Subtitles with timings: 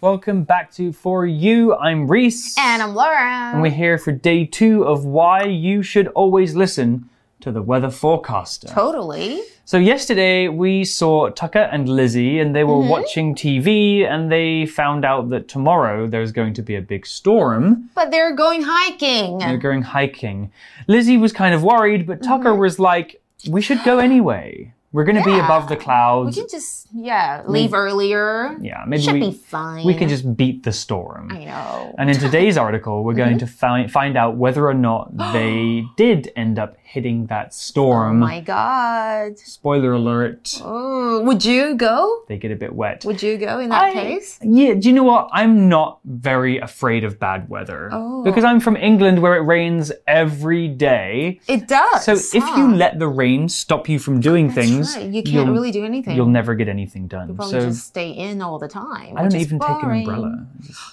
[0.00, 1.74] Welcome back to For You.
[1.74, 2.56] I'm Reese.
[2.58, 3.52] And I'm Laura.
[3.52, 7.08] And we're here for day two of why you should always listen
[7.40, 8.68] to the weather forecaster.
[8.68, 9.42] Totally.
[9.64, 12.88] So, yesterday we saw Tucker and Lizzie, and they were Mm-hmm.
[12.88, 17.90] watching TV, and they found out that tomorrow there's going to be a big storm.
[17.94, 19.38] But they're going hiking.
[19.38, 20.52] They're going hiking.
[20.86, 22.60] Lizzie was kind of worried, but Tucker Mm-hmm.
[22.60, 24.72] was like, we should go anyway.
[24.96, 26.34] We're going to be above the clouds.
[26.34, 28.56] We can just, yeah, leave earlier.
[28.62, 29.84] Yeah, maybe Should we, be fine.
[29.84, 31.30] we can just beat the storm.
[31.30, 31.94] I know.
[31.98, 33.46] And in today's article, we're going mm-hmm.
[33.46, 38.20] to find find out whether or not they did end up hitting that Oh storm.
[38.20, 39.38] my god.
[39.38, 42.22] Spoiler alert, Oh, would you go?
[42.28, 43.04] they get a bit wet.
[43.04, 44.38] Would you go in that I- case?
[44.42, 45.28] Yeah, do you know what?
[45.32, 47.90] I'm not very afraid of bad weather.
[47.92, 48.24] Oh.
[48.24, 51.40] Because I'm from England where it rains every day.
[51.48, 52.04] It does.
[52.04, 55.10] So if you let the rain stop you from doing That's things, right.
[55.10, 56.14] you can't really do anything.
[56.16, 57.34] you'll never get anything done.
[57.34, 59.16] Probably So just stay in all the time.
[59.16, 60.00] I don't is even take an boring.
[60.06, 60.46] umbrella.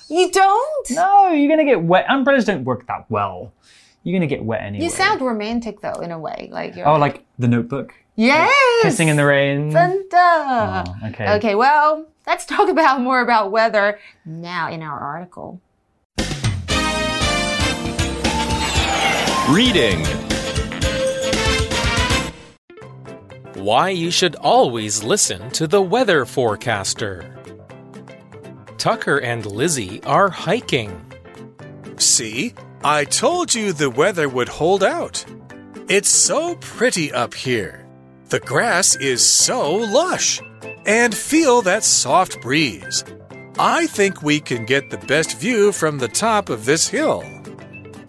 [0.09, 0.89] You don't?
[0.91, 2.05] No, you're gonna get wet.
[2.09, 3.52] Umbrellas don't work that well.
[4.03, 4.83] You're gonna get wet anyway.
[4.86, 6.49] You sound romantic though, in a way.
[6.52, 7.94] Like you're Oh, like the notebook?
[8.16, 9.71] yes, Kissing in the rain.
[9.71, 10.17] 真的.
[10.17, 11.36] Oh, okay.
[11.38, 15.59] Okay, well, let's talk about more about weather now in our article.
[19.49, 20.02] Reading
[23.64, 27.33] Why you should always listen to the weather forecaster.
[28.78, 31.02] Tucker and Lizzie are hiking.
[31.95, 35.23] See, I told you the weather would hold out.
[35.88, 37.88] It's so pretty up here.
[38.28, 40.42] The grass is so lush.
[40.86, 43.05] And feel that soft breeze.
[43.58, 47.23] I think we can get the best view from the top of this hill.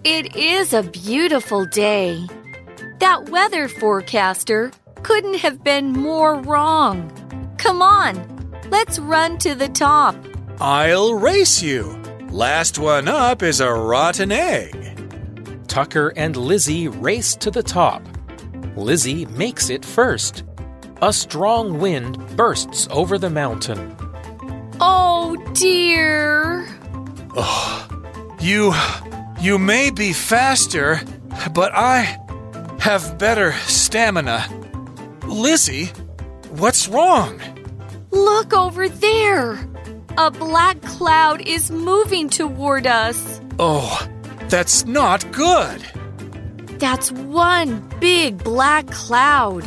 [0.02, 2.26] It is a beautiful day.
[2.98, 4.72] That weather forecaster
[5.04, 7.12] couldn't have been more wrong.
[7.58, 8.14] Come on,
[8.70, 10.16] let's run to the top.
[10.60, 12.00] I'll race you.
[12.30, 15.66] Last one up is a rotten egg.
[15.68, 18.02] Tucker and Lizzie race to the top.
[18.76, 20.42] Lizzie makes it first.
[21.02, 23.94] A strong wind bursts over the mountain.
[24.80, 26.66] Oh dear.
[28.40, 28.72] You.
[29.40, 31.00] you may be faster,
[31.52, 32.18] but I
[32.80, 34.63] have better stamina.
[35.26, 35.86] Lizzie,
[36.50, 37.40] what's wrong?
[38.10, 39.58] Look over there.
[40.16, 43.40] A black cloud is moving toward us.
[43.58, 44.06] Oh,
[44.48, 45.82] that's not good.
[46.78, 49.64] That's one big black cloud.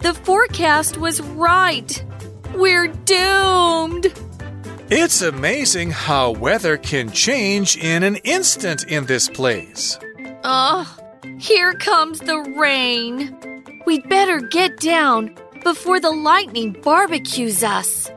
[0.00, 2.04] The forecast was right.
[2.54, 4.12] We're doomed.
[4.90, 9.98] It's amazing how weather can change in an instant in this place.
[10.42, 10.86] Ugh,
[11.38, 13.36] here comes the rain.
[13.90, 15.34] We'd better get down
[15.64, 18.08] before the lightning barbecues us.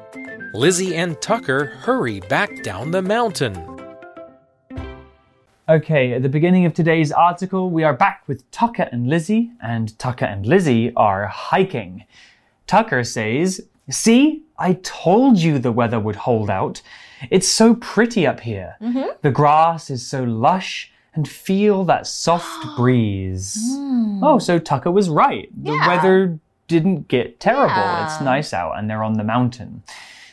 [0.53, 3.57] Lizzie and Tucker hurry back down the mountain.
[5.67, 9.97] Okay, at the beginning of today's article, we are back with Tucker and Lizzie, and
[9.97, 12.06] Tucker and Lizzie are hiking.
[12.67, 16.83] Tucker says, See, I told you the weather would hold out.
[17.31, 18.75] It's so pretty up here.
[18.79, 19.09] Mm-hmm.
[19.23, 23.57] The grass is so lush, and feel that soft breeze.
[23.59, 24.24] Hmm.
[24.24, 25.50] Oh, so Tucker was right.
[25.63, 25.88] The Yeah.
[25.88, 27.75] weather didn't get terrible.
[27.75, 28.06] Yeah.
[28.06, 29.84] It's nice out, and they're on the mountain.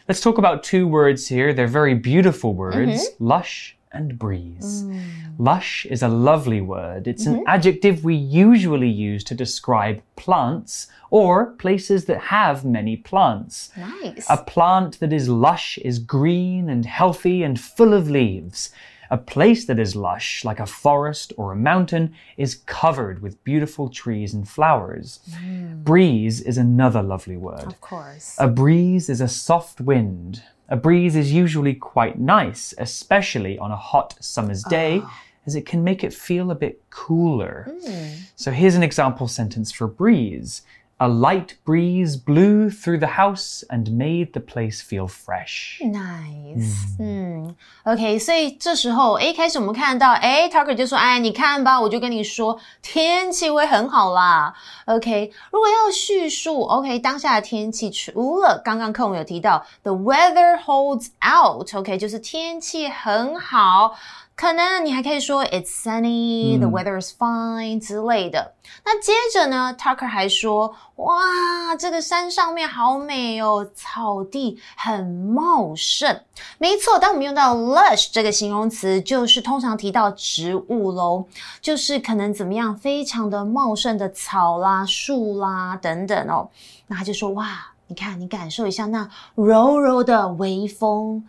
[0.08, 1.52] Let's talk about two words here.
[1.52, 3.24] They're very beautiful words mm-hmm.
[3.24, 4.84] lush and breeze.
[4.84, 5.00] Mm.
[5.38, 7.08] Lush is a lovely word.
[7.08, 7.48] It's an mm-hmm.
[7.48, 13.70] adjective we usually use to describe plants or places that have many plants.
[13.76, 14.26] Nice.
[14.28, 18.70] A plant that is lush is green and healthy and full of leaves.
[19.12, 23.88] A place that is lush, like a forest or a mountain, is covered with beautiful
[23.88, 25.18] trees and flowers.
[25.30, 25.82] Mm.
[25.82, 27.64] Breeze is another lovely word.
[27.66, 28.36] of course.
[28.38, 30.44] A breeze is a soft wind.
[30.68, 35.22] A breeze is usually quite nice, especially on a hot summer's day, ah.
[35.44, 37.74] as it can make it feel a bit cooler.
[37.84, 38.16] Mm.
[38.36, 40.62] So here's an example sentence for breeze.
[40.99, 45.81] A light breeze blew through the house and made the place feel fresh.
[45.81, 47.53] Nice，嗯，
[47.83, 54.53] OK，所以这时候，诶，开始我们看到，诶 t u c k e r 就说，哎，你看吧，我就跟你说，天气会很好啦。
[54.85, 63.97] OK，如果要叙述，OK，当下的天气，除了刚刚课文有提到，the weather holds out，OK，、就是天气很好。
[64.40, 68.54] 可能你还可以说 It's sunny, the weather is fine 之类的。
[68.86, 76.18] 那接着呢，Tucker 还说，哇，这个山上面好美哦，草地很茂盛。
[76.56, 81.26] 没错，当我们用到 lush 这个形容词，就是通常提到植物喽，
[81.60, 86.48] 就是可能怎么样，非常的茂盛的草啦、树啦等等哦。
[86.86, 87.69] 那他就说，哇。
[87.89, 91.23] 你看，你感受一下那柔柔的微风、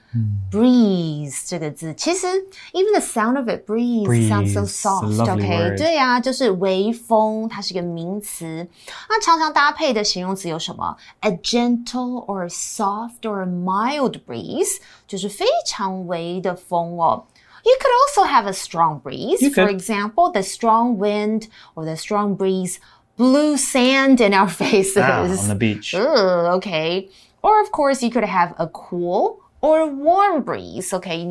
[0.51, 2.27] b r e e z e 这个字，其实
[2.73, 5.77] even the sound of it breeze, Breeze, sounds so it's a lovely soft，OK？、 word.
[5.77, 8.67] 对呀、就是微风，它是一个名词。
[9.11, 10.97] 那常常搭配的形容词有什么？
[11.21, 17.27] A gentle or soft or mild breeze，就是非常微的风哦。
[17.65, 19.43] You could also have a strong breeze.
[19.43, 19.79] You For could.
[19.79, 22.77] example, the strong wind or the strong breeze
[23.22, 24.98] blew sand in our faces.
[24.98, 25.94] Ah, on the beach.
[25.94, 27.08] Okay.
[27.44, 30.92] Or of course, you could have a cool or warm breeze.
[30.92, 31.22] Okay,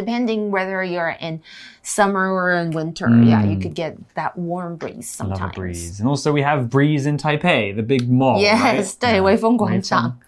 [0.00, 1.42] depending whether you're in
[1.82, 3.06] summer or in winter.
[3.06, 3.28] Mm.
[3.28, 3.82] Yeah, you could mm.
[3.82, 5.40] get that warm breeze sometimes.
[5.40, 6.00] Love a breeze.
[6.00, 8.40] And also we have breeze in Taipei, the big mall.
[8.40, 9.00] Yes, right?
[9.00, 10.18] 对，微风广场。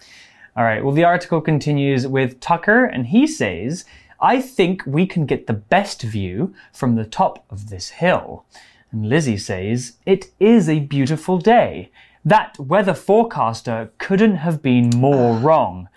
[0.57, 3.83] All right, well, the article continues with Tucker, and he says,
[4.21, 8.45] I think we can get the best view from the top of this hill.
[8.91, 11.89] And Lizzie says, It is a beautiful day.
[12.25, 15.87] That weather forecaster couldn't have been more wrong.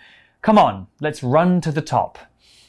[0.41, 2.17] Come on, let's run to the top.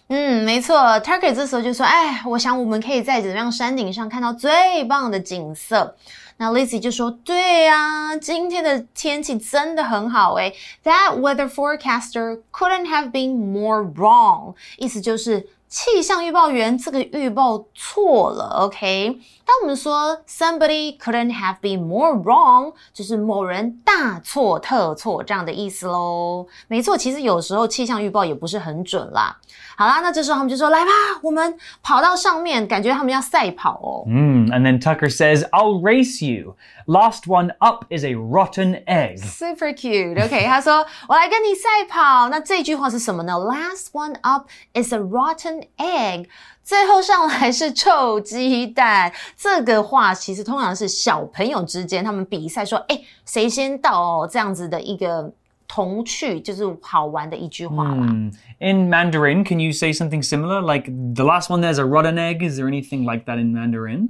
[0.08, 5.94] 嗯，没错，Tucker 这时候就说：“哎，我想我们可以在怎样山顶上看到最棒的景色。”
[6.36, 10.52] 那 Lizzie 就说：“对呀、啊，今天的天气真的很好诶。
[10.82, 19.20] ”That weather forecaster couldn't have been more wrong，意思就是气象预报员这个预报错了，OK？
[19.46, 26.44] 当我们说 somebody couldn't have been more wrong，就是某人大错特错这样的意思喽。
[26.66, 29.38] 没错，其实有时候气象预报也不是很准啦。
[29.76, 30.90] 好啦，那这时候他们就说：“来吧，
[31.22, 34.04] 我们跑到上面，感觉他们要赛跑哦。
[34.08, 36.56] Mm, and then Tucker says, I'll race you.
[36.89, 39.17] Last one up is a rotten egg.
[39.17, 40.23] Super cute.
[40.23, 42.29] OK，他说我来跟你赛跑。
[42.29, 43.33] 那这句话是什么呢？
[43.33, 46.27] Last one up is a rotten egg。
[46.63, 49.11] 最后上来是臭鸡蛋。
[49.35, 55.31] 这个话其实通常是小朋友之间他们比赛说，哎，谁先到哦，这样子的一个
[55.67, 58.05] 童趣，就是好玩的一句话啦。
[58.05, 58.31] Hmm.
[58.59, 60.61] In Mandarin, can you say something similar?
[60.61, 62.47] Like the last one there's a rotten egg.
[62.47, 64.07] Is there anything like that in Mandarin?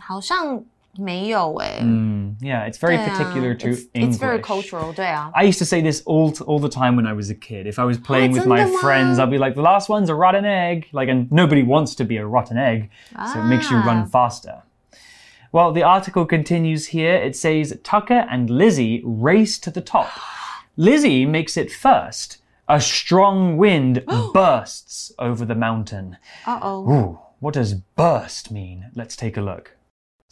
[0.00, 0.64] 好像
[0.98, 4.14] 没有哎、 Mm, yeah, it's very 对啊 particular to it's, English.
[4.14, 5.30] It's very cultural，对啊。
[5.34, 7.66] I used to say this all all the time when I was a kid.
[7.66, 8.80] If I was playing with my 真的吗？
[8.80, 12.04] friends, I'd be like, "The last one's a rotten egg." Like, and nobody wants to
[12.04, 12.88] be a rotten egg,
[13.32, 14.62] so it makes you run faster.
[15.52, 17.14] Well, the article continues here.
[17.14, 20.08] It says Tucker and Lizzie race to the top.
[20.78, 22.38] Lizzie makes it first.
[22.68, 24.02] A strong wind
[24.34, 26.16] bursts over the mountain.
[26.46, 26.90] Uh oh。
[26.90, 28.90] Ooh, what does burst mean?
[28.94, 29.76] Let's take a look.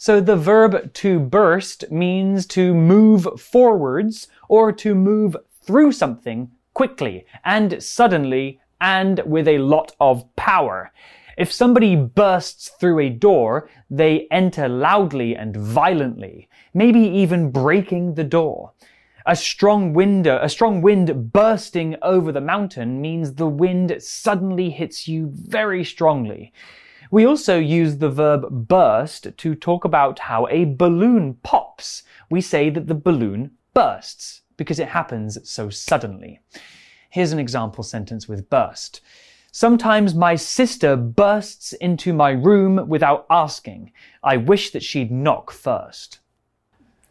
[0.02, 7.26] So the verb to burst means to move forwards or to move through something quickly
[7.44, 10.90] and suddenly and with a lot of power.
[11.36, 18.24] If somebody bursts through a door, they enter loudly and violently, maybe even breaking the
[18.24, 18.72] door.
[19.26, 25.06] A strong wind, a strong wind bursting over the mountain means the wind suddenly hits
[25.06, 26.54] you very strongly.
[27.10, 32.04] We also use the verb burst to talk about how a balloon pops.
[32.30, 36.40] We say that the balloon bursts because it happens so suddenly.
[37.10, 39.00] Here's an example sentence with burst.
[39.50, 43.90] Sometimes my sister bursts into my room without asking.
[44.22, 46.20] I wish that she'd knock first.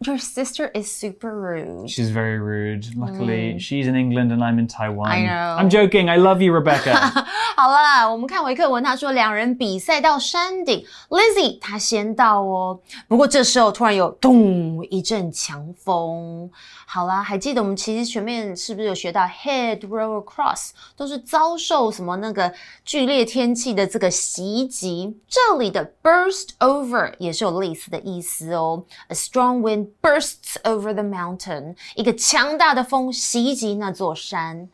[0.05, 1.89] Your sister is super rude.
[1.89, 2.95] She's very rude.
[2.95, 3.59] Luckily, mm.
[3.59, 5.11] she's in England and I'm in Taiwan.
[5.11, 5.55] I know.
[5.59, 6.09] I'm joking.
[6.09, 6.93] I love you, Rebecca.
[7.61, 12.79] 好啦，我们看维克文，他说两人比赛到山顶，Lizzie 她先到哦。
[13.05, 16.49] 不过这时候突然有咚一阵强风。
[16.87, 22.49] 好啦，还记得我们其实前面是不是有学到 head roll across 都是遭受什么那个
[22.85, 25.19] 剧烈天气的这个袭击？
[25.27, 28.85] 这里的 burst over 也是有类似的意思哦。
[29.09, 34.69] A strong wind bursts over the mountain，一个强大的风袭击那座山。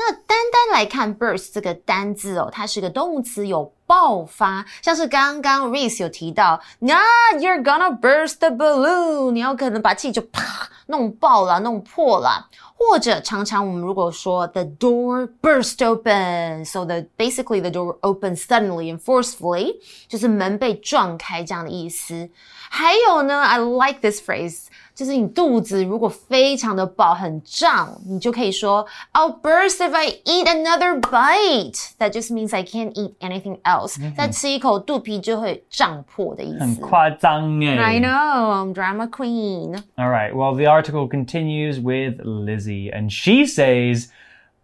[0.00, 6.94] 那单单来看 burst 这个单字哦，它是个动词，有爆发，像是刚刚 Reese 有提到，啊
[7.38, 19.00] ，you're gonna burst the balloon，你要可能把气就啪弄爆了、弄破了，或者常常我们如果说 the door burst open，so the basically the door opens suddenly and
[19.00, 19.74] forcefully，
[20.06, 22.30] 就是门被撞开这样的意思。
[22.70, 24.66] 还有呢，I like this phrase，
[24.97, 31.91] 就是你肚子如果非常的饱很胀，你就可以说 I'll burst if I eat another bite.
[31.97, 33.99] That just means I can't eat anything else.
[34.15, 36.81] 再吃一口，肚皮就会胀破的意很思。
[36.81, 37.77] 夸张耶。
[37.77, 39.81] I know, I'm drama queen.
[39.95, 44.09] All right, well, the article continues with Lizzie, and she says,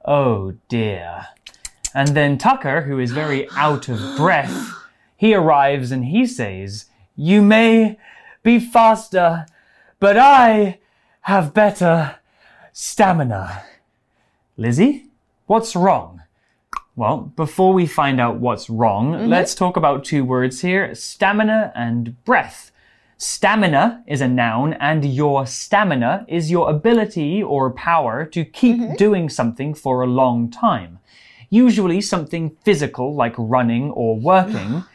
[0.05, 1.27] Oh dear.
[1.93, 4.53] And then Tucker, who is very out of breath,
[5.17, 7.97] he arrives and he says, You may
[8.43, 9.47] be faster,
[9.98, 10.78] but I
[11.22, 12.16] have better
[12.72, 13.62] stamina.
[14.56, 15.06] Lizzie,
[15.46, 16.22] what's wrong?
[16.96, 19.26] Well, before we find out what's wrong, mm-hmm.
[19.26, 22.70] let's talk about two words here stamina and breath.
[23.16, 28.94] Stamina is a noun, and your stamina is your ability or power to keep mm-hmm.
[28.94, 30.98] doing something for a long time.
[31.50, 34.84] Usually something physical like running or working.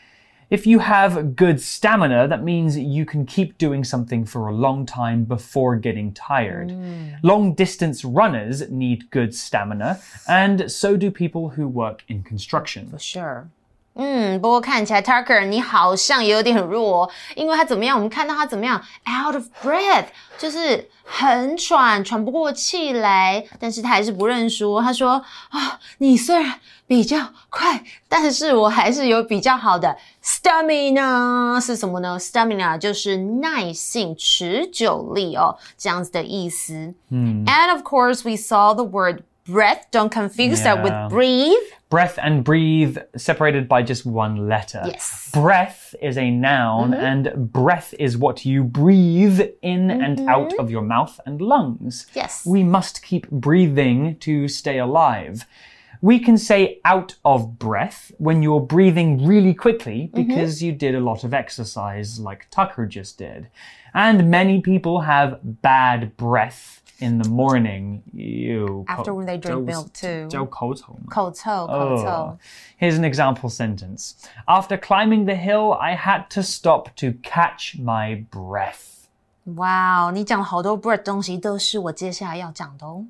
[0.49, 4.85] If you have good stamina, that means you can keep doing something for a long
[4.85, 6.69] time before getting tired.
[6.69, 7.19] Mm.
[7.21, 12.89] Long distance runners need good stamina, and so do people who work in construction.
[12.89, 13.49] For sure。
[14.01, 17.97] 嗯，不过看起来 Tucker 你好像也有点弱、哦，因为他怎么样？
[17.97, 20.05] 我们看到他怎么样？out of breath，
[20.37, 23.45] 就是很喘，喘不过气来。
[23.59, 27.17] 但是他还是不认输，他说：“啊，你虽然比较
[27.49, 36.93] 快，但是我还是有比较好的 stamina 是什么呢？stamina 就是耐性、持久力哦，这样子的意思。
[37.09, 39.87] 嗯，and of course we saw the word breath.
[39.91, 41.57] Don't confuse that with breathe.
[41.89, 44.83] Breath and breathe separated by just one letter.
[44.85, 45.31] Yes.
[45.33, 47.03] Breath is a noun, mm-hmm.
[47.03, 50.29] and breath is what you breathe in and mm-hmm.
[50.29, 52.05] out of your mouth and lungs.
[52.13, 52.45] Yes.
[52.45, 55.45] We must keep breathing to stay alive.
[56.01, 60.27] We can say out of breath when you're breathing really quickly mm-hmm.
[60.27, 63.49] because you did a lot of exercise, like Tucker just did.
[63.93, 68.02] And many people have bad breath in the morning.
[68.14, 70.28] Ew, After when they drink 叫- milk too.
[70.28, 71.10] 叫口臭嘛。
[71.10, 72.08] 口臭，口臭。
[72.08, 72.36] Oh.
[72.78, 74.12] Here's an example sentence.
[74.46, 78.92] After climbing the hill, I had to stop to catch my breath.
[79.56, 83.04] 哇哦，你讲了好多 breath 东西，都是我接下来要讲的哦。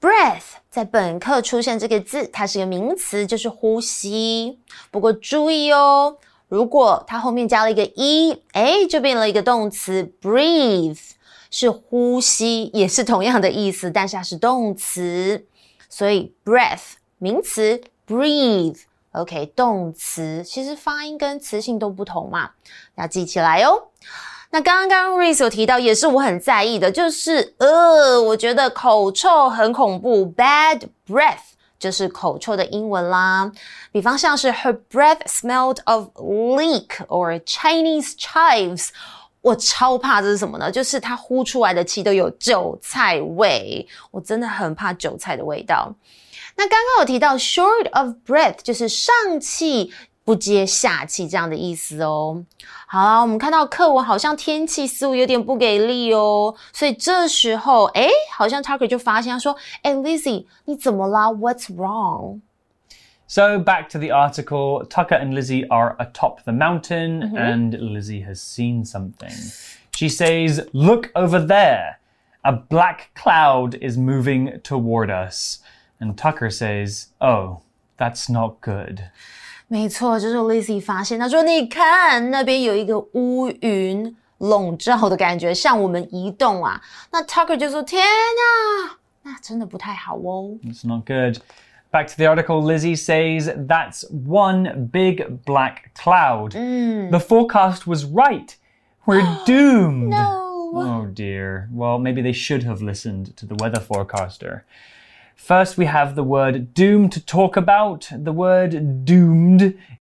[0.00, 4.58] breath 在本课出现这个字，它是个名词，就是呼吸。
[4.90, 6.16] 不过注意哦，
[6.48, 11.12] 如果它后面加了一个 e，哎，就变了一个动词 breathe，
[11.49, 15.45] 是呼吸，也是同样的意思，但是它是动词。
[15.89, 18.79] 所以 breath 名词，breathe。
[19.13, 22.51] OK，动词其实发音跟词性都不同嘛，
[22.95, 23.87] 要记起来哦。
[24.51, 31.39] 那刚刚 Reese 有提到，也是我很在意的，就是呃，我觉得口臭很恐怖，bad breath
[31.79, 33.51] 就是口臭的英文啦。
[33.91, 38.89] 比方像是 Her breath smelled of leek or Chinese chives。
[39.41, 40.69] 我超怕这是什么呢？
[40.71, 45.93] 就是它呼出来的气都有韭菜味，我真的很怕韭菜的味道。
[46.55, 49.93] 那刚刚有提到 short of breath，就是上气
[50.25, 52.43] 不接下气这样的意思哦。
[52.85, 62.41] 好啦，我们看到课文好像天气似乎有点不给力哦，所以这时候，诶，好像 Tucker 就发现他说：“诶 l i z z i e 你怎么啦？What's wrong？”
[63.28, 64.84] So back to the article.
[64.84, 69.32] Tucker and Lizzie are atop the mountain, and Lizzie has seen something.
[69.94, 71.98] She says, Look over there.
[72.44, 75.60] A black cloud is moving toward us.
[75.98, 77.62] And Tucker says, Oh,
[77.96, 79.04] that's not good.
[79.66, 86.80] 没错，就是 Lizzie 发现，他说：“你看那边有一个乌云笼罩的感觉，像我们移动啊。”
[87.10, 91.38] 那 Tucker 就说：“天啊，那真的不太好哦。” It's not good.
[91.91, 96.53] Back to the article, Lizzie says, That's one big black cloud.
[96.53, 97.09] Mm.
[97.09, 98.55] The forecast was right.
[99.07, 100.09] We're doomed.
[100.09, 100.71] No.
[100.75, 101.67] Oh dear.
[101.71, 104.65] Well, maybe they should have listened to the weather forecaster.
[105.35, 108.07] First, we have the word doom to talk about.
[108.11, 109.75] The word doomed,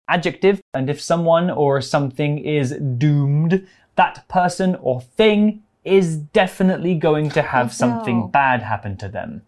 [0.08, 7.30] adjective, and if someone or something is doomed, that person or thing is definitely going
[7.30, 8.26] to have oh, something no.
[8.26, 9.42] bad happen to them.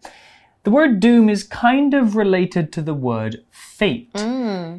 [0.64, 4.10] The word doom is kind of related to the word fate.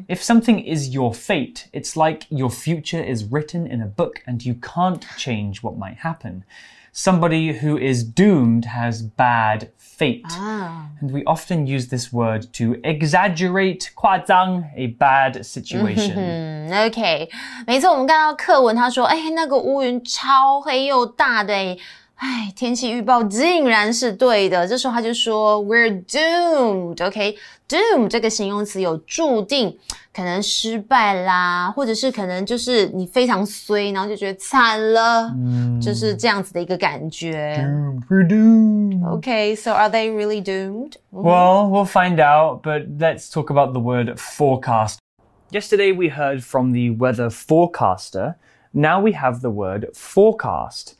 [0.08, 4.44] If something is your fate, it's like your future is written in a book and
[4.44, 6.44] you can't change what might happen.
[6.92, 10.26] Somebody who is doomed has bad fate.
[10.30, 10.88] Ah.
[11.00, 16.14] And we often use this word to exaggerate 夸张 a bad situation.
[16.14, 17.30] 嗯，OK，
[17.66, 21.54] 没错，我们看到课文，他说，哎，那个乌云超黑又大的，
[22.16, 24.66] 哎，哎，天气预报竟然是对的。
[24.66, 29.76] 这时候他就说，We're doomed，OK，doom、这个形容词有注定，
[30.12, 35.32] 可能失败啦，或者是可能就是你非常衰，然后就觉得惨了，
[35.80, 37.56] 就是这样子的一个感觉。
[37.58, 39.08] Doomed, We're doomed.
[39.08, 40.94] OK，so、are they really doomed？
[41.10, 44.98] Well, we'll find out, but let's talk about the word forecast.
[45.50, 48.36] Yesterday we heard from the weather forecaster.
[48.72, 50.94] Now we have the word forecast.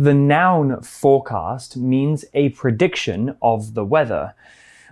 [0.00, 4.32] The noun forecast means a prediction of the weather.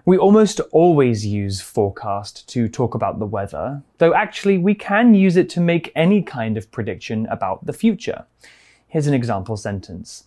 [0.04, 5.38] We almost always use forecast to talk about the weather, though actually we can use
[5.38, 8.26] it to make any kind of prediction about the future.
[8.86, 10.24] Here's an example sentence.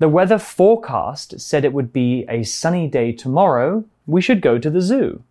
[0.00, 3.84] The weather forecast said it would be a sunny day tomorrow.
[4.08, 5.22] We should go to the zoo.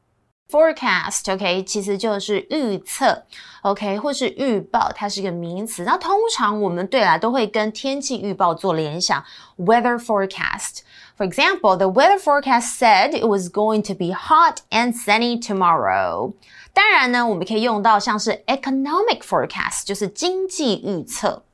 [0.50, 3.24] Forecast，OK，、其实就是预测，
[3.62, 5.84] OK，或是预报，它是一个名词。
[5.84, 9.24] 那通常我们对啦都会跟天气预报做联想，
[9.58, 16.32] weather forecast。For example, the weather forecast said it was going to be hot and sunny tomorrow.
[16.72, 21.44] 当然呢，我们可以用到像是 economic forecast，就是经济预测。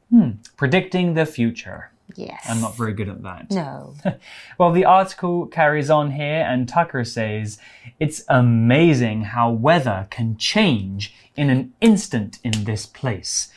[0.56, 1.88] Predicting the future.
[2.15, 2.45] Yes.
[2.47, 3.51] I'm not very good at that.
[3.51, 3.95] No.
[4.57, 7.57] Well, the article carries on here, and Tucker says
[7.99, 13.51] it's amazing how weather can change in an instant in this place.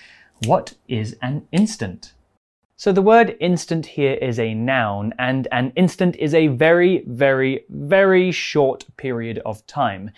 [0.47, 2.13] What is an instant?
[2.77, 7.65] So, the word instant here is a noun, and an instant is a very, very,
[7.69, 10.11] very short period of time.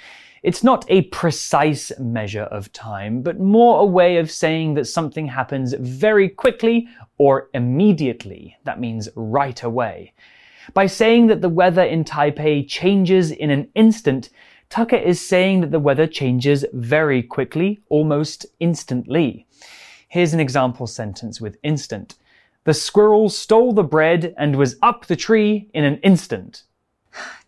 [0.42, 5.26] It's not a precise measure of time, but more a way of saying that something
[5.26, 8.56] happens very quickly or immediately.
[8.64, 10.14] That means right away.
[10.72, 14.30] By saying that the weather in Taipei changes in an instant,
[14.70, 19.46] Tucker is saying that the weather changes very quickly, almost instantly.
[20.08, 22.14] Here's an example sentence with instant.
[22.66, 26.62] The squirrel stole the bread and was up the tree in an instant.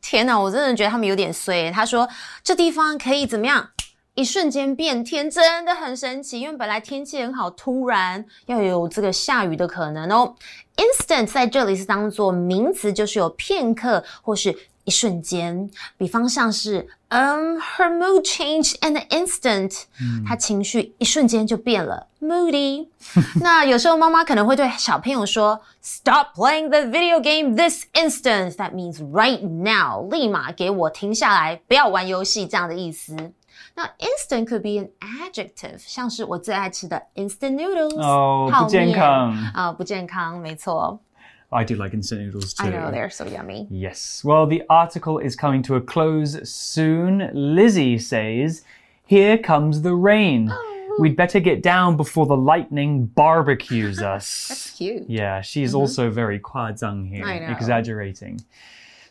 [0.01, 1.73] 天哪，我真的觉得他们有点衰。
[1.73, 2.09] 他说
[2.45, 3.71] 这地方可以怎么样？
[4.15, 6.39] 一瞬间变天，真的很神奇。
[6.39, 10.37] 因为本来天气很好，突然要有这个下雨的可能哦。
[10.77, 14.57] Instant 在这里是当做名词，就是有片刻或是
[14.88, 15.70] 一瞬间。
[15.98, 19.84] 比方像是，嗯、h e r mood changed in an instant，、
[20.28, 22.88] 她情绪一瞬间就变了，moody。
[23.42, 33.16] 那有时候妈妈可能会对小朋友说，Stop playing the video game this instant。That means right now，立马给我停下来，不要玩游戏这样的意思。
[33.76, 41.00] 那 instant could be an adjective，像是我最爱吃的 instant noodles，哦泡面不健康啊，不健康，没错。
[41.51, 42.67] I do like instant noodles too.
[42.67, 43.67] I know they're so yummy.
[43.71, 44.23] Yes.
[44.23, 47.31] Well, the article is coming to a close soon.
[47.33, 48.63] Lizzie says,
[49.07, 50.51] Here comes the rain.
[50.53, 50.97] Oh.
[50.99, 54.49] We'd better get down before the lightning barbecues us.
[54.49, 55.09] That's cute.
[55.09, 55.79] Yeah, she's mm-hmm.
[55.79, 57.53] also very kwazang here, I know.
[57.53, 58.41] exaggerating.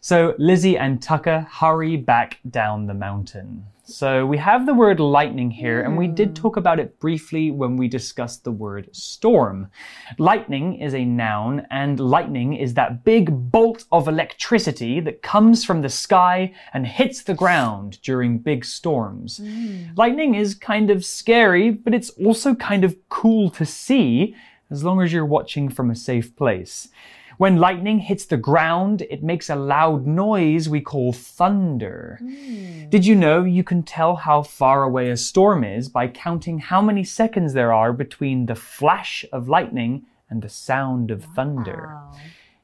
[0.02, 3.66] So Lizzie and Tucker hurry back down the mountain.
[3.90, 6.34] So we have the word lightning here, and we did hmm.
[6.34, 9.72] talk about it briefly when we discussed the word storm.
[10.18, 15.82] Lightning is a noun, and lightning is that big bolt of electricity that comes from
[15.82, 19.38] the sky and hits the ground during big storms.
[19.38, 19.86] Hmm.
[19.96, 24.36] Lightning is kind of scary, but it's also kind of cool to see
[24.70, 26.90] as long as you're watching from a safe place.
[27.38, 32.18] When lightning hits the ground, it makes a loud noise we call thunder.
[32.20, 32.90] Hmm.
[32.90, 36.82] Did you know you can tell how far away a storm is by counting how
[36.82, 41.96] many seconds there are between the flash of lightning and the sound of thunder?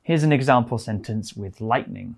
[0.01, 2.15] Here's an example sentence with lightning.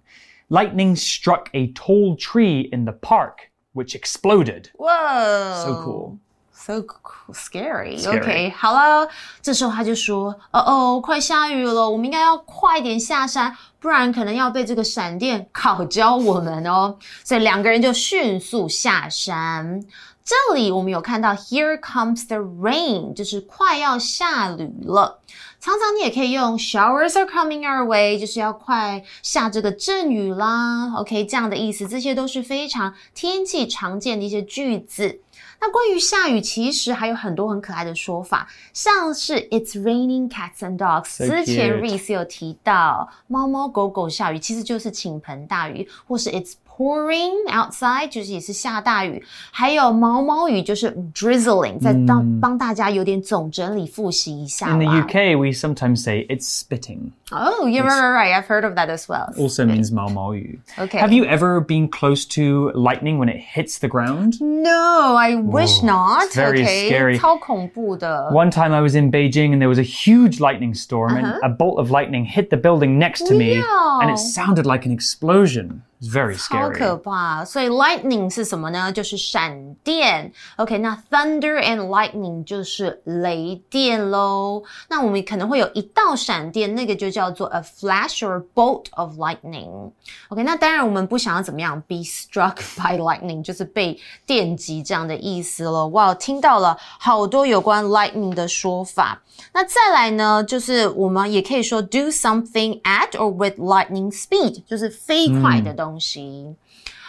[0.49, 4.69] Lightning struck a tall tree in the park, which exploded.
[4.75, 5.61] Whoa!
[5.65, 6.19] So cool.
[6.65, 6.83] So.
[7.31, 8.07] Scary.
[8.07, 9.07] OK，好了，
[9.41, 19.83] 这时候他就说：“哦哦，快下雨了，我们应该要快点下山，不然可能要被这个闪电烤焦我们哦。”所以两个人就迅速下山。
[20.23, 25.19] 这里我们有看到 “Here comes the rain”，就是快要下雨了。
[25.59, 30.93] 常常你也可以用 “showers are coming our way”，就是要快下这个阵雨啦。
[30.95, 35.21] OK，这样的意思，这些都是非常天气常见的一些句子。
[35.59, 41.81] 那关于下雨，其实还有很多很可爱的说法，像是 "It's raining cats and dogs"，So 之前.
[41.81, 55.06] Reese 有提到猫猫狗狗下雨，其实就是倾盆大雨，或是 "It's pouring outside"，就是也是下大雨，还有毛毛雨就是 drizzling，在当、帮大家有点总整理复习一下 In the 啦。
[55.06, 57.12] UK, we sometimes say it's spitting.
[57.32, 58.34] Oh, you're right, right, right.
[58.34, 59.32] I've heard of that as well.
[59.38, 60.58] Also means mao mao yu.
[60.78, 60.98] Okay.
[60.98, 64.40] Have you ever been close to lightning when it hits the ground?
[64.40, 66.24] No, I wish not.
[66.24, 67.18] it's very okay, scary.
[67.18, 68.30] 超恐怖的。
[68.32, 71.38] One time I was in Beijing and there was a huge lightning storm Uh-huh.
[71.42, 73.62] and a bolt of lightning hit the building next to me
[74.00, 75.82] and it sounded like an explosion.
[76.00, 76.78] It was very 超 scary.
[76.78, 77.44] 可怕！
[77.44, 78.90] 所以 lightning 是什么呢？
[78.90, 80.32] 就是闪电。
[80.56, 84.62] OK，那 thunder and lightning 就是雷电喽。
[84.88, 95.86] 那我们可能会有一道闪电，那个就叫做 a flash or a bolt of lightning。OK，那当然我们不想要怎么样 be struck by lightning，就是被电击这样的意思了。
[95.88, 99.20] 哇，听到了好多有关 lightning 的说法。
[99.52, 105.90] 那再来呢，就是我们也可以说 do something at or with lightning speed，就是飞快的东西。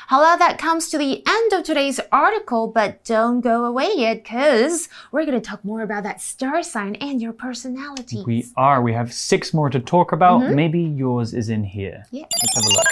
[0.08, 5.24] 好了，that comes to the end of today's article, but don't go away yet, cause we're
[5.26, 8.22] gonna talk more about that star sign and your personality.
[8.24, 8.80] We are.
[8.80, 10.42] We have six more to talk about.
[10.42, 10.54] Mm-hmm.
[10.54, 12.04] Maybe yours is in here.
[12.12, 12.22] Yeah.
[12.22, 12.86] Let's have a look.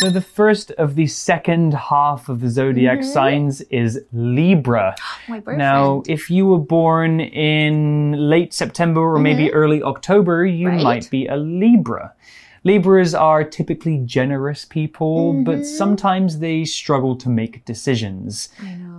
[0.00, 3.12] So, the first of the second half of the zodiac mm-hmm.
[3.12, 4.96] signs is Libra.
[5.28, 5.58] My boyfriend.
[5.58, 9.56] Now, if you were born in late September or maybe mm-hmm.
[9.56, 10.82] early October, you Right.
[10.82, 12.14] might be a Libra.
[12.62, 15.44] Libras are typically generous people, mm -hmm.
[15.44, 15.76] but mm-hmm.
[15.78, 18.48] sometimes they struggle to make decisions.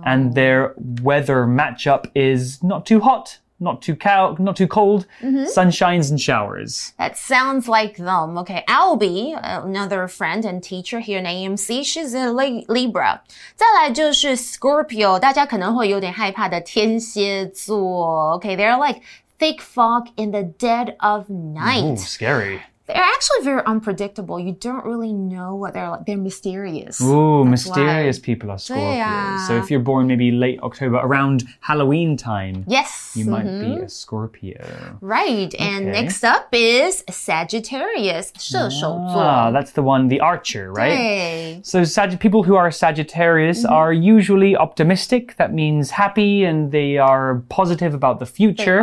[0.04, 5.34] And their weather matchup is not too hot, not too cow, not too cold, mm
[5.34, 5.46] -hmm.
[5.46, 6.92] sunshines and showers.
[6.98, 8.36] That sounds like them.
[8.38, 12.32] Okay, Albie, another friend and teacher here in AMC, she's a
[12.68, 13.20] Libra.
[13.54, 18.40] 再来就是 Scorpio，大家可能会有点害怕的天蝎座。
[18.40, 19.02] Okay, they're like
[19.38, 21.84] thick fog in the dead of night.
[21.84, 24.40] Ooh, scary they're actually very unpredictable.
[24.40, 26.04] You don't really know what they're like.
[26.04, 26.98] They're mysterious.
[27.00, 28.24] Oh, mysterious why.
[28.24, 28.96] people are Scorpios.
[28.96, 29.46] Yeah.
[29.46, 33.60] So if you're born maybe late October, around Halloween time, yes, you might mm -hmm.
[33.60, 33.84] be mm-hmm.
[33.84, 34.60] a Scorpio.
[35.00, 35.54] Right.
[35.54, 35.68] Okay.
[35.68, 38.32] And next up is Sagittarius.
[38.54, 41.60] Ah, that's the one, the archer, right?
[41.62, 43.78] So Sag people who are Sagittarius mm -hmm.
[43.78, 45.36] are usually optimistic.
[45.36, 48.80] That means happy, and they are positive about the future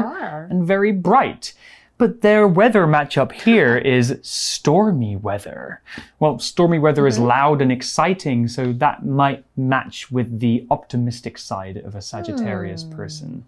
[0.49, 1.53] and very bright.
[1.99, 5.81] But their weather matchup here is stormy weather.
[6.19, 7.27] Well, stormy weather is Mm-hmm.
[7.27, 12.91] loud and exciting, so that might match with the optimistic side of a Sagittarius Hmm.
[12.95, 13.45] person.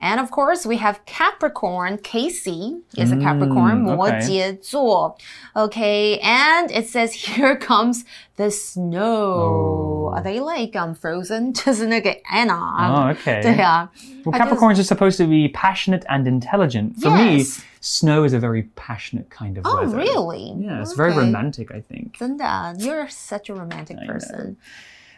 [0.00, 1.96] And of course, we have Capricorn.
[1.98, 3.96] Casey is a Capricorn, Mm, okay.
[3.96, 5.16] 摩羯座.
[5.54, 8.04] Okay, and it says here comes
[8.36, 10.10] the snow.
[10.10, 10.12] Oh.
[10.14, 11.52] Are they like um frozen?
[11.54, 12.54] 就是那个 Anna.
[12.54, 13.40] Oh, okay.
[13.42, 13.88] 对啊
[14.24, 16.96] Well, I just- Capricorns are supposed to be passionate and intelligent.
[17.00, 17.62] For me, Yes.
[17.80, 19.96] snow is a very passionate kind of Oh, weather.
[19.96, 20.52] really?
[20.58, 21.20] Yeah, it's very Okay.
[21.20, 22.18] romantic, I think.
[22.18, 24.56] 真的啊 You're such a romantic person.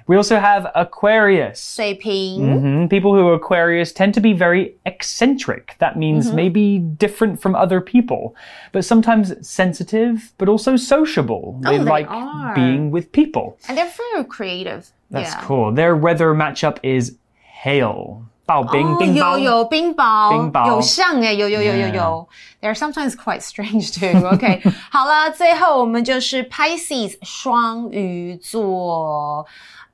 [0.07, 1.61] We also have Aquarius.
[1.61, 2.89] 水瓶 Mhm.
[2.89, 5.77] People who are Aquarius tend to be very eccentric.
[5.81, 6.35] That means Mm-hmm.
[6.37, 8.35] maybe different from other people,
[8.73, 11.57] but sometimes sensitive, but also sociable.
[11.63, 12.55] They Oh, they like are.
[12.55, 13.57] being with people.
[13.69, 14.87] and they're very creative.
[15.11, 15.43] That's yeah.
[15.47, 15.73] cool.
[15.75, 17.17] Their weather matchup is
[17.63, 18.23] hail.
[18.47, 19.37] 暴冰,哦，冰雹。
[19.37, 21.95] 有有冰雹，冰雹有像哎，有有有有 Yeah.
[21.97, 22.29] 有。
[22.63, 24.27] They're sometimes quite strange too.
[24.27, 29.45] OK， 好了，最后我们就是 Pisces 双鱼座。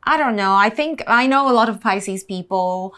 [0.04, 0.54] I don't know.
[0.56, 2.96] I think I know a lot of Pisces people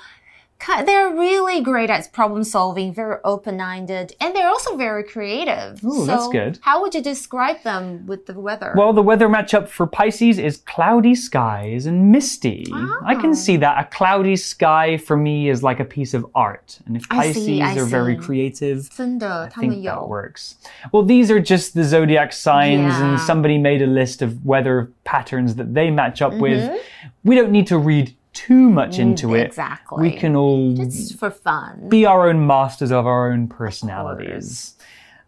[0.86, 5.84] they're really great at problem solving, very open minded, and they're also very creative.
[5.84, 6.60] Ooh, so that's good.
[6.62, 8.74] How would you describe them with the weather?
[8.76, 12.65] Well, the weather matchup for Pisces is cloudy skies and misty.
[12.71, 13.00] Oh.
[13.06, 13.34] I can ah.
[13.34, 13.80] see that.
[13.80, 16.80] A cloudy sky for me is like a piece of art.
[16.86, 17.91] And if Pisces I see, I are see.
[17.91, 20.56] very creative, 真的, I think that works.
[20.91, 23.12] Well, these are just the zodiac signs, yeah.
[23.12, 26.41] and somebody made a list of weather patterns that they match up mm -hmm.
[26.41, 26.62] with.
[26.62, 27.30] Mm-hmm.
[27.30, 29.48] We don't need to read too much into it.
[29.48, 30.02] exactly.
[30.10, 31.89] We can all Just for fun.
[31.89, 34.76] be our own masters of our own personalities.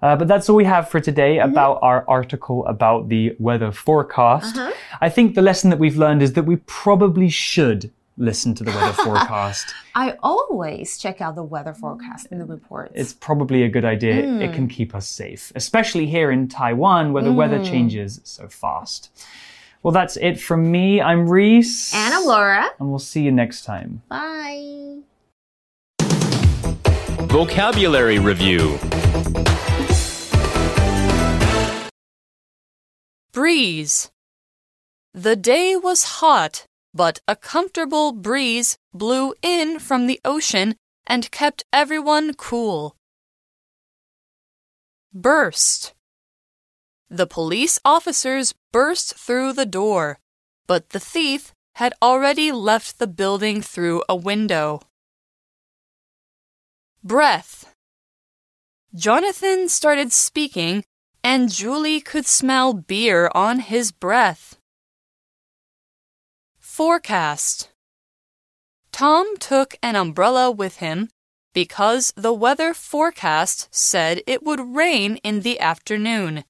[0.02, 1.52] Uh, but that's all we have for today Mm-hmm.
[1.52, 4.58] about our article about the weather forecast.
[4.58, 4.72] Uh-huh.
[5.02, 8.72] I think the lesson that we've learned is that we probably should listen to the
[8.72, 9.74] weather forecast.
[9.96, 12.92] I always check out the weather forecast in the reports.
[12.96, 14.16] It's probably a good idea.
[14.18, 14.54] It Mm.
[14.54, 17.66] can keep us safe, especially here in Taiwan where the weather Mm.
[17.66, 19.10] changes so fast.
[19.84, 21.02] Well, that's it from me.
[21.02, 21.94] I'm Reese.
[21.94, 22.70] and I'm Laura.
[22.80, 24.02] And we'll see you next time.
[24.08, 25.00] Bye.
[27.28, 28.80] Vocabulary Review
[33.34, 34.12] Breeze.
[35.14, 41.64] The day was hot, but a comfortable breeze blew in from the ocean and kept
[41.74, 42.96] everyone cool.
[45.14, 45.94] Burst.
[47.10, 50.20] The police officers burst through the door,
[50.68, 54.82] but the thief had already left the building through a window.
[57.04, 57.74] Breath.
[58.96, 60.84] Jonathan started speaking,
[61.24, 64.58] and Julie could smell beer on his breath.
[66.60, 67.70] Forecast.
[68.92, 71.10] Tom took an umbrella with him
[71.54, 76.44] because the weather forecast said it would rain in the afternoon.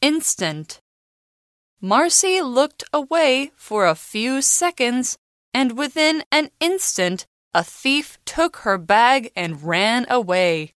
[0.00, 0.80] Instant.
[1.80, 5.18] Marcy looked away for a few seconds,
[5.52, 10.74] and within an instant, a thief took her bag and ran away.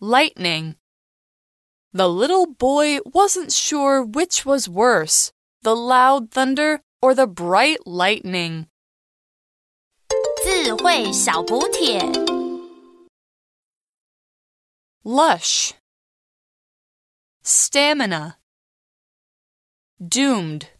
[0.00, 0.76] Lightning.
[1.92, 8.66] The little boy wasn't sure which was worse the loud thunder or the bright lightning.
[10.42, 12.00] 智慧小补帖。
[15.02, 15.72] Lush.
[17.43, 18.37] Stamina.
[19.99, 20.72] Doomed.